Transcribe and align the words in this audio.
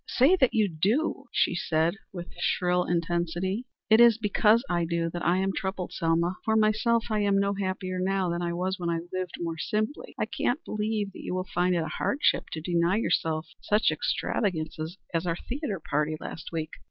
Say 0.07 0.35
that 0.37 0.55
you 0.55 0.67
do," 0.67 1.25
she 1.31 1.53
said, 1.53 1.93
with 2.11 2.33
shrill 2.39 2.85
intensity. 2.85 3.65
"It 3.87 3.99
is 3.99 4.17
because 4.17 4.63
I 4.67 4.83
do 4.83 5.01
see 5.03 5.05
it 5.05 5.13
that 5.13 5.23
I 5.23 5.37
am 5.37 5.53
troubled, 5.53 5.93
Selma. 5.93 6.37
For 6.43 6.55
myself 6.55 7.05
I 7.11 7.19
am 7.19 7.39
no 7.39 7.53
happier 7.53 7.99
now 7.99 8.27
than 8.27 8.41
I 8.41 8.51
was 8.53 8.79
when 8.79 8.89
we 8.89 8.99
lived 9.13 9.35
more 9.37 9.59
simply. 9.59 10.15
I 10.17 10.25
can't 10.25 10.65
believe 10.65 11.11
that 11.13 11.21
you 11.21 11.35
will 11.35 11.41
really 11.43 11.53
find 11.53 11.75
it 11.75 11.83
a 11.83 11.87
hardship 11.87 12.45
to 12.53 12.61
deny 12.61 12.95
yourself 12.95 13.45
such 13.61 13.91
extravagances 13.91 14.97
as 15.13 15.27
our 15.27 15.35
theatre 15.47 15.79
party 15.79 16.17
last 16.19 16.51
week. 16.51 16.71